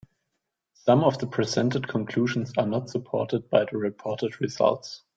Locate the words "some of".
0.73-1.19